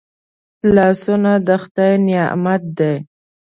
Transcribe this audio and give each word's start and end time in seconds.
لاسونه 0.75 1.31
د 1.47 1.49
خدای 1.63 1.93
نعمت 2.07 2.63
دی 2.77 2.93